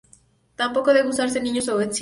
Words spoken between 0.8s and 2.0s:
debe usarse en niños o ancianos.